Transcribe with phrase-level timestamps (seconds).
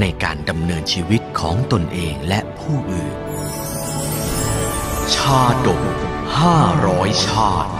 [0.00, 3.16] ในการดำเนินชีวิตของตนเองและผู้อื่น
[5.14, 5.82] ชาดก
[6.38, 7.72] ห้าร้อยชาติ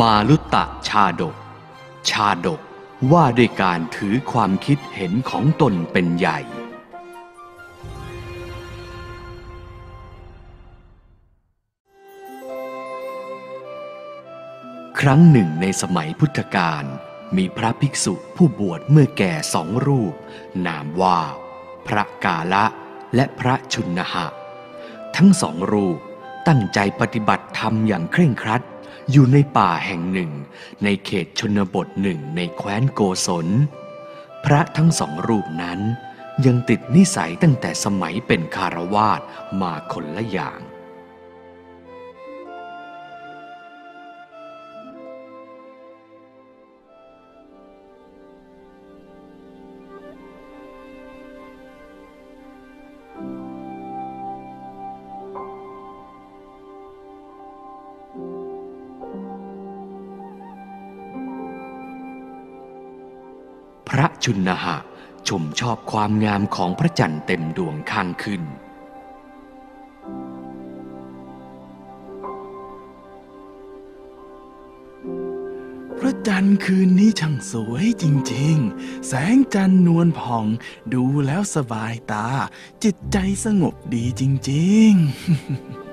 [0.00, 1.36] มาลุตตะชาดก
[2.10, 2.60] ชาดก
[3.12, 6.38] ว่าด้วยการถือความคิดเห็นของตนเป็นใหญ่
[15.08, 16.84] ครั้งหนึ่งในสมัยพุทธกาล
[17.36, 20.14] มีพระภิกษุผู้บวชเมื่อแก่สองรูป
[20.66, 21.20] นามว่า
[21.86, 22.64] พระกาละ
[23.14, 24.26] และพระชุนหะ
[25.16, 25.98] ทั้งสองรูป
[26.48, 28.62] ตั้งใจปฏิบัติธรรมอย่างเคร่งครัด
[29.10, 30.30] อยู่ในป่าแห่งหนึ่ง
[30.84, 33.46] ในเขตชนบทหนึ่งในแคว้นโกศล
[34.44, 35.80] พระทั้งสองรูปนั้น
[36.46, 39.20] ยังติดนิสัยตั้งแต่สมัยเป็นคารวาส
[39.60, 40.60] มาคนละอย่าง
[64.24, 64.76] ชุนหะ
[65.28, 68.42] ชมชอบความงามของพระจันทร์เต็มดวงข้างขึ้น
[75.98, 80.46] พระจันทร์คืนนี้ช่างสวยจริงๆ แสงจันทร์นวลผ่อง
[80.94, 82.28] ดูแล้วสบายตา
[82.84, 85.83] จิตใจสงบดีจริง ๆ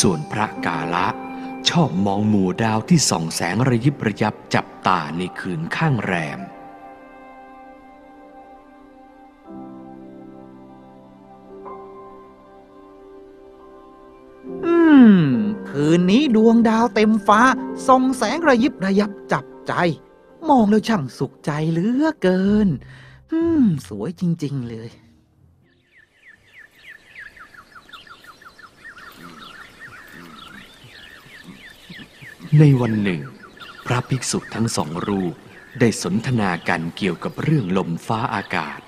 [0.00, 1.08] ส่วนพระกาละ
[1.68, 6.40] ชอบมองหมู่ดาวที่ส่องแสงระยิบระยับจับตาในคืนข้างแรม
[14.64, 14.76] อื
[15.14, 15.20] ม
[15.68, 17.40] คืนนี้ดวงดาวเต็มฟ้า
[17.86, 19.72] ส่องแสงระยิบระยับจับใจ
[20.48, 22.68] มองแล้วช่างสุขใจเหลือเกิน
[23.32, 24.90] อืม สวยจริง ๆ เลย
[32.60, 33.22] ในวันหนึ่ง
[33.86, 35.34] พระภิกษุทั้งสองรูป
[35.80, 38.80] ได้สนทนากันเกี่ยวกับเรื่องลมฟ้าอากาศ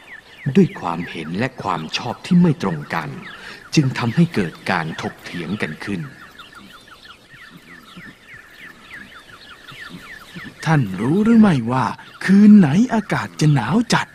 [0.57, 3.09] ด้วยความเห็นและความชอบที่ไม่ตรงกัน
[3.75, 6.01] จึงทำให้เกิดการถกเถียงกันขึ้น
[10.65, 11.87] ท่านรู้หรือไม่ว่า
[12.25, 14.07] คืนไหนอากาศจะหนาวจัด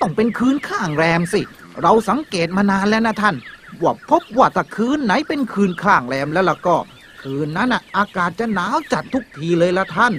[0.00, 1.40] ต้องเป็นคืนข้างแรมสิ
[1.82, 3.36] เราสังเกตมานานแล้วนะท่าน
[3.82, 6.76] ว่าพบว่าถ้าคืนไหนเป็นคืนข้างแรมแล้วล่ะก็
[7.22, 10.14] คืนนั้นน่ะอากาศจะหนาวจัดทุกทีเลยละท่าน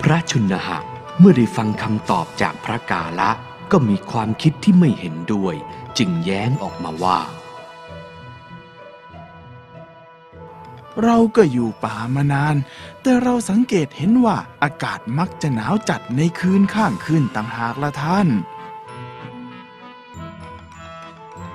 [0.00, 0.78] พระชุนหะ
[1.18, 3.30] เมื่อได้ฟังคำตอบจากพระกาละ
[3.72, 5.54] ก็มีความคิดที่ไม่เห็นด้วย
[5.98, 7.18] จึงแย้งออกมาว่า
[11.04, 12.56] เราก็อยู่ป่ามานาน
[13.02, 18.28] แต่เราสังเกตเห็นว่าอากาศมักจะหนาวจัดในคืนข้างคืนต่างหากละท่าน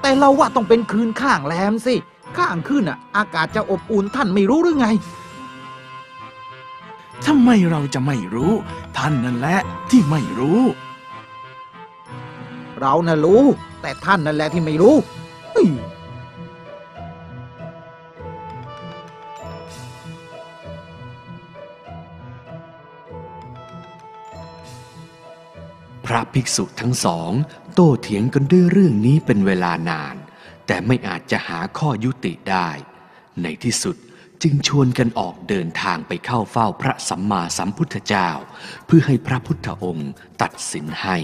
[0.02, 1.96] แต่เราว่าต้องเป็นคืนข้างแรมสิ
[2.38, 4.88] ข้างคืนน่ะ อากาศจะอบอุ่นท่านไม่รู้หรือไง
[7.26, 8.52] ทำไมเราจะไม่รู้
[8.98, 10.62] ท่านนั่นแหละที่ไม่รู้
[12.80, 13.44] เราน่ะรู้
[13.82, 14.96] แต่ท่านนั่นแหละที่ไม่รู้
[26.06, 27.32] พระภิกษุทั้งสอง
[27.74, 30.16] โต้เถียงกันด้วยเรื่องนี้เป็นเวลานาน
[30.68, 32.70] แต่ไม่อาจจะหาข้อยุติได้
[33.42, 33.96] ในที่สุด
[34.44, 38.30] จึงชวนกันออกเดินทางไปเข้าเฝ้าพระสัมมาสัมพุทธเจ้า
[38.86, 40.12] เพื่อให้พระพุทธองค์
[40.42, 41.18] ตัดสินให้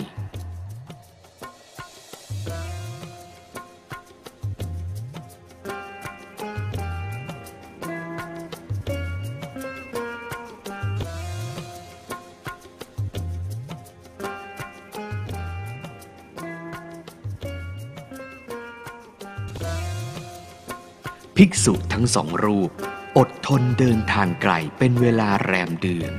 [21.43, 22.71] ภิกษุทั้งสองรูป
[23.17, 26.13] อดทนเดินทางไกลเป็นเวลาแรมเดือน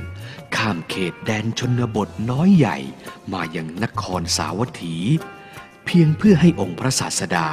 [0.55, 2.77] ข้ามเขตแดนชนบทน้อยใหญ่
[3.33, 4.95] มายังนครสาวัตถี
[5.85, 7.49] เพียงเพื่อให้องค์พระศาสดา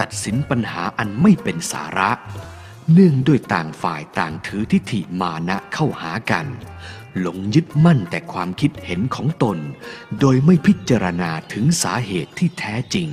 [0.00, 2.10] ตัดสินปัญหาอันไม่เป็นสาระ
[2.92, 6.46] เนื่องด้วยต่างฝ่ายต่างถือทิฏฐิมานะเข้าหากัน
[7.18, 9.58] หลงยึดมั่นแต่ความคิดเห็นของตน
[10.20, 13.10] โดยไม่พิจารณาถึงสาเหตุที่แท้จริง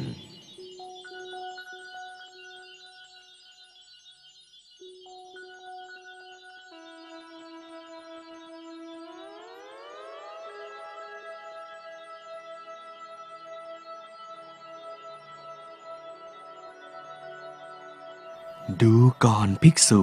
[18.82, 18.96] ดู
[19.26, 20.02] ก่อนภิกษุ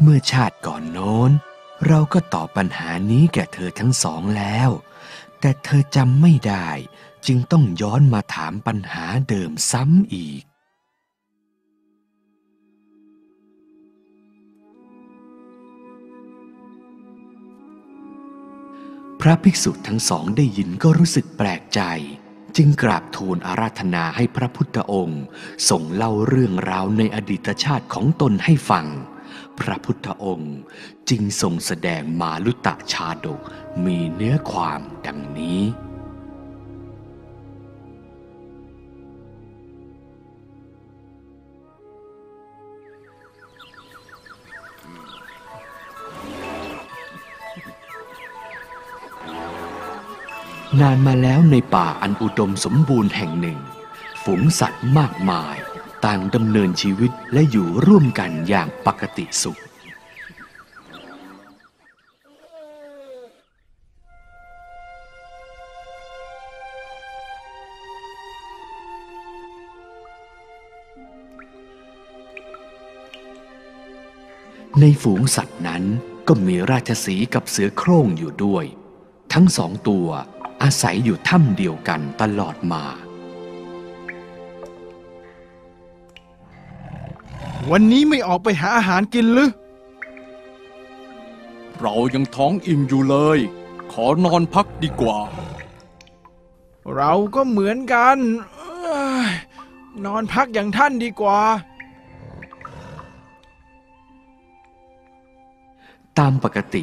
[0.00, 1.30] เมื่อชาติก่อนโน้น
[1.86, 4.70] เราก็ตอบปัญหานี้แก่เธอทั้งสองแล้ว
[5.40, 6.68] แต่เธอจำไม่ได้
[7.26, 10.42] จึงต้องย้อนมาถามปัญหาเดิมซ้ำอีก
[19.20, 21.80] พระภิกษุทั้งสองได้ยินก็รู้สึกแปลกใจ
[22.56, 25.22] จึงกราบทูลอาราธนาให้พระพุทธองค์
[25.68, 28.86] ส่งเล่าเรื่องราวในอดีตชาติของตนให้ฟัง
[29.60, 30.56] พระพุทธองค์
[31.08, 33.40] จึงทรงแสดงมาลุตะชาดก
[33.84, 35.60] มีเนื้อความดังนี้
[50.78, 53.58] นานมาแล้วในป่าอันอุดมสมบูรณ์แห่งหนึ่ง
[54.24, 55.56] ฝูงสัตว์มากมาย
[56.04, 59.60] ต่างดำเนินชีวิตและอยู่ร่วมกันอย่างปกติสุข
[74.80, 75.82] ในฝูงสัตว์นั้น
[76.28, 78.64] ก็มีราชสีกับเสือโคร่งอยู่ด้วย
[79.32, 80.08] ทั้งสองตัว
[80.62, 82.84] อาศัยอยู่ถ้ำเดียวกันตลอดมา
[87.70, 89.50] วันนี้ไม่ออกไปหาอาหารกินหรือ
[91.80, 93.38] เรายังท้องอิ่มอยู่เลย
[93.92, 95.18] ขอนอนพักดีกว่า
[96.96, 98.16] เราก็เหมือนกัน
[98.54, 99.30] เอ้ย
[100.06, 101.40] นอนพักอย่างท่านดีกว่า
[106.18, 106.82] ตามปกติ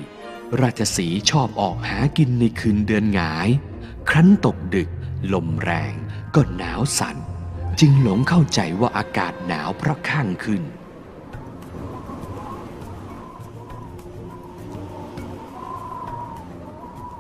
[0.62, 3.50] ราชสีชอบออกหากินในคืนเดือนหงาย
[4.10, 4.90] ครั้นตกดึก
[5.34, 5.94] ลมแรง
[6.36, 7.18] ก็หนาวสั่น
[7.80, 10.62] จึงหลงเข้าใจว่าอากาศหนาวเพราะข้างขึ้น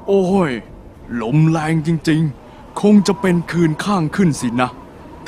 [0.08, 0.52] โอ้ย
[1.22, 2.22] ลมแรงจริง
[2.52, 4.72] ๆ คงจะเป็นคืนข้างขึ้นสินะ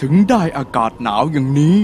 [0.01, 1.75] ถึงได้อากาศหนาวอย่างนี้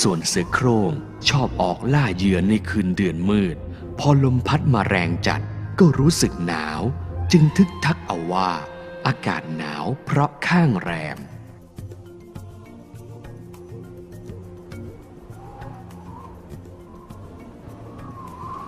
[0.00, 0.92] ส่วนเสือโคร่ง
[1.28, 3.56] ชอบออกล่าเหยื่อในคืนเดือนมืด
[3.98, 5.40] พอลมพัดมาแรงจัด
[5.78, 6.80] ก็รู้สึกหนาว
[7.32, 8.50] จึงทึกทักเอาว่า
[9.06, 11.18] อากาศหนาวเพราะข้างแรม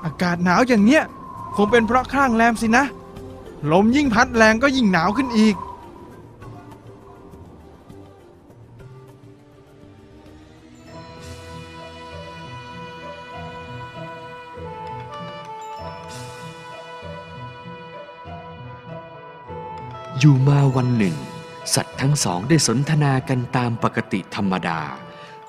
[0.05, 1.05] อากาศหนาวอย่างเนี้ย
[1.57, 2.85] คงเป็นเพราะข้างแรมสินะ
[3.73, 5.57] ลมยิ่งพัดแรงก็ยิ่งหนาวขึ้นอีก
[20.23, 21.17] อยู่มาวันหนึ่ง
[21.75, 24.81] สัตว์ทั้งสองได้สนทนากันตามปกติธรรมดา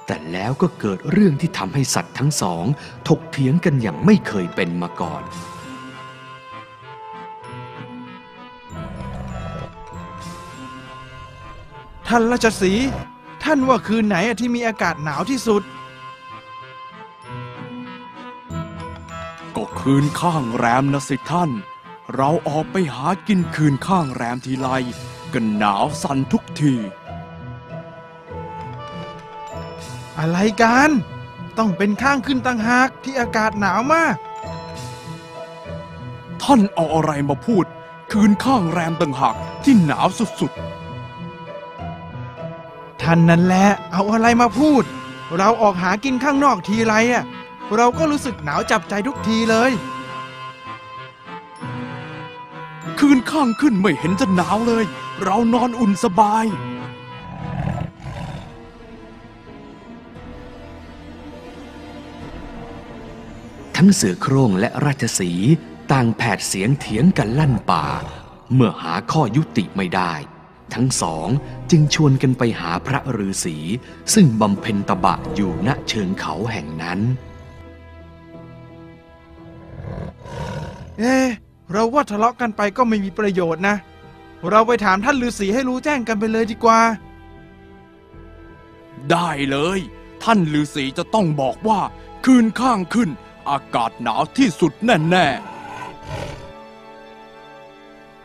[0.05, 2.63] แต่แล้วก็เกิดเรื่องที่ทำให้สัตว์ทั้งสอง
[3.07, 5.23] ถกเถียงกันอย่างไม่เคยเป็นมาก่อน
[12.07, 12.87] ท่านราชสีห์
[13.43, 15.63] ท่านว่าคืนไหนอะที่มีอากาศหนาวที่สุด
[19.55, 21.51] ก็คืนข้างแรมนะสิท่าน
[22.15, 24.67] เราออกไปหากินคืนข้างแรมทีไร
[25.33, 26.73] ก็หนาวสั่นทุกที
[30.19, 30.89] อะไรกัน
[31.57, 34.15] ต้องเป็นข้างขึ้นตั้งหากที่อากาศหนาวมาก
[36.41, 37.65] ท่านเอาอะไรมาพูด
[38.11, 40.51] คืนข้างแรมต่างหากที่หนาวสุด
[43.01, 44.83] ท่านนั่นแหละเอาอะไรมาพูด
[45.37, 47.23] เราออกหากินข้างนอกทีไรอะ
[47.75, 49.71] เราก็รู้สึกหนาวจับใจทุกทีเลย
[53.05, 54.85] คืนข้างขึ้นไม่เห็นจะหนาวเลย
[55.23, 56.45] เรานอนอุ่นสบาย
[63.75, 65.49] ทั้งเสือโคร่งและราชสีห์
[65.91, 67.85] ต่างแผดเสียงเถียงกันลั่นป่า
[68.53, 70.13] เมื่อหาข้อยุติไม่ได้
[70.73, 71.27] ทั้งสอง
[71.71, 73.57] จึงชวนกันไปหาพระฤาษี
[74.13, 76.99] ซึ่งบำเพ็ญตบะอยู่ณเชิงเขาแห่งนั้น
[80.99, 81.29] เอ๊ะ
[81.71, 83.75] เราว่าทะเลาะกันไปก็ไม่มีประโยชน์นะ
[84.49, 86.79] เราไปถามท่านฤาษีให้รู้แจ้งกันไปเลยดีกว่า
[89.11, 89.79] ได้เลย
[90.23, 91.79] ท่านฤาษีจะต้องบอกว่า
[92.25, 93.09] คืนข้างขึ้น
[93.49, 95.27] อากาศหนาวที่สุดแน่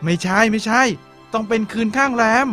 [0.03, 0.81] ไม่ใช่ไม่ใช่
[1.33, 2.47] ต้องเป็นคืนข้างแรม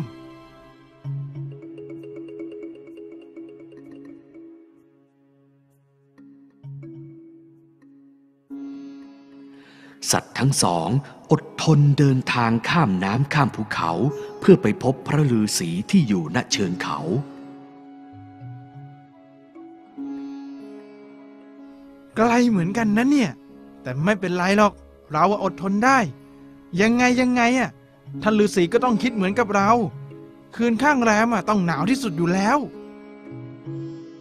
[10.15, 10.89] สัตว์ทั้งสอง
[11.33, 13.91] อดทนเดินทางข้ามน้ำข้ามภูเขา
[14.41, 16.99] เพื่อไปพบพระฤาษีที่อยู่ณเชิงเขา
[22.17, 23.31] ไกลเหมือนกันนะเนี่ย
[23.83, 24.73] แต่ไม่เป็นไรหรอก
[25.13, 25.99] เราอะอดทนได้
[26.81, 27.71] ยังไงยังไงอะ
[28.23, 29.71] ท่านฤาษีก็ต้องคิดเหมือนกับเรา
[30.57, 32.59] คืนข้างแรมอะต้องหนาวที่สุดอยู่แล้ว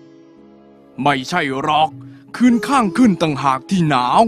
[0.09, 1.89] ๆไม่ใช่หรอก
[2.35, 4.21] คืนข้างขึ้นต่างหากที่หนาว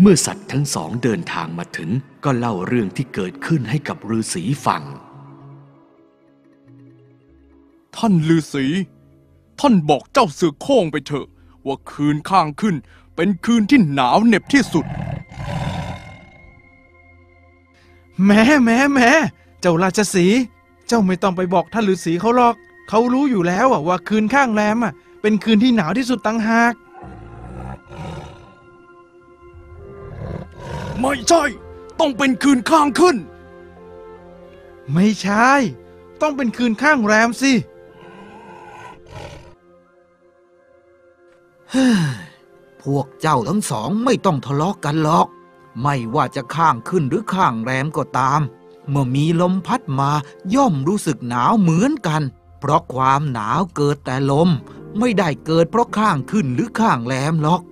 [0.00, 1.90] เมื่อสัตว์ทั้งสองเดินทางมาถึง
[2.24, 4.82] ก็เล่าเรื่องที่เกิดขึ้นให้กับฤาษีฟัง
[7.96, 8.66] ท่านฤาษี
[9.60, 11.26] ท่านบอกเจ้าเสือโคร่งไปเถอะ
[11.66, 12.74] ว่าคืนข้างขึ้น
[13.16, 14.86] เป็นคืนที่หนาวเหน็บที่สุด
[18.24, 19.10] แม้แม้แม้
[19.60, 20.40] เจ้าราชสีห์
[20.88, 22.54] เจ้าไม่ต้องไปบอกท่านฤาษีเขาหรอก
[22.88, 26.72] เขารู้อยู่แล้วอะว่าคืนข้างแรมอะ เป็นคืนที่หนาวที่สุดต่างหาก
[31.06, 31.44] ไม่ใช่
[32.00, 33.16] ต้องเป็นคืนข้างขึ้น
[34.92, 35.50] ไม่ใช่
[36.20, 37.52] ต้องเป็นคืนข้างแรมสิ
[42.82, 45.26] พวกเจ้าทั้งสองไม่ต้องทะเลาะกันหรอก
[45.82, 48.40] ไม่ว่าจะข้างขึ้นหรือข้างแรมก็ตาม
[48.88, 50.10] เมื่อมีลมพัดมา
[50.54, 52.22] ย่อมรู้สึกหนาวเหมือนกัน
[52.60, 54.48] เพราะความหนาวเกิดแต่ลม
[54.98, 57.62] ไม่ได้เกิดเพราะข้างขึ้นหรือข้างแรมหรอก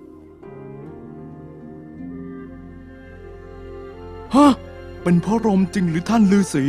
[4.35, 4.53] ฮะ
[5.03, 6.65] เป็นเพราะลมจริงหรือท่านฤาษี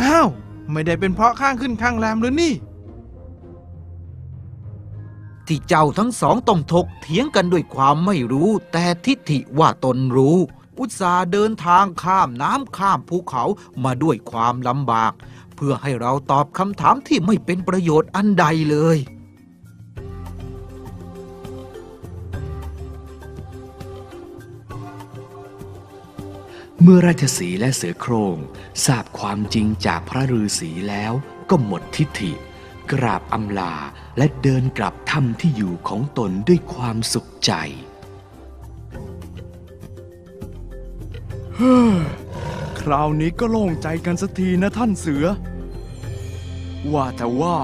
[0.00, 0.28] อ้าว
[0.72, 2.54] ไม่ได้เป็นเพราะข้างขึ้นข้างแรมหรือนี่
[5.46, 10.38] ที่เจ้าทั้งสองต้องถกเถียงกันด้วยความไม่รู้ แต่ทิฏฐิว่าตนรู้
[10.78, 13.44] อุตสาหเดินทางข้ามน้ำข้ามภูเขา
[13.84, 15.12] มาด้วยความลำบาก
[15.54, 18.98] เพื่อให้เราตอบคำถามที่ไม่เป็นประโยชน์อันใดเลย
[26.82, 28.36] เมื่อราชสีห์และเสือโคร่ง
[28.86, 31.12] ทราบความจริงจากพระฤาษีแล้ว
[31.50, 32.32] ก็หมดทิฐิ
[32.92, 33.74] กราบอำลา
[34.18, 37.52] และเดินกลับถ้ำที่อยู่ของตนด้วยความสุขใจ
[42.80, 45.24] คราวนี้ก็โล่งใจกันสักทีนะท่านเสือ
[46.92, 47.56] ว่าแต่ว่า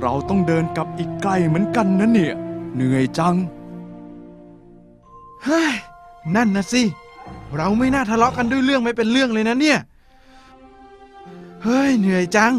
[0.00, 2.34] เราต้องเดินกลับอีกไกลเหมือนกันนะเนี่ย
[2.74, 3.34] เหนื่อยจัง
[5.44, 5.74] เฮ้ย
[6.34, 6.82] นั่นนะสิ
[7.56, 9.78] เราไม่น่าทะเลาะกันด้วยเรื่องไม่เป็นเรื่องเลยนะเนี่ย
[11.64, 12.56] เฮ้ย เหนื่อยจัง อ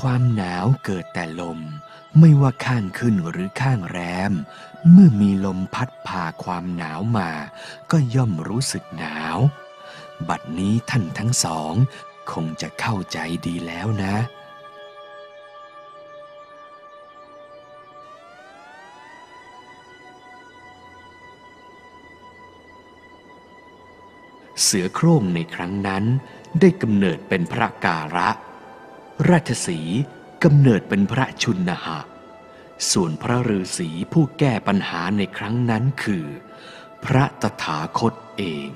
[0.00, 1.60] ความหนาวเกิดแต่ลม
[2.18, 3.98] ไม่ว่าข้างขึ้นหรือข้างแร
[4.30, 4.32] ม
[4.90, 7.30] เมื่อมีลมพัดพาความหนาวมา
[7.90, 9.38] ก็ย่อมรู้สึกหนาว
[10.28, 11.72] บัดนี้ท่านทั้งสอง
[12.32, 14.16] คงจะเข้าใจดีแล้วนะ
[24.62, 26.04] เสือโคร่งในครั้งนั้น
[26.60, 28.28] ได้กำเนิดเป็นพระการะ
[29.30, 29.80] ราชสี
[30.44, 31.98] กำเนิดเป็นพระชุนหะ
[32.92, 36.26] ส่วนพระฤาษีผู้แก้ปัญหาในครั้งนั้นคือ
[37.04, 38.68] พระตถาคตเอง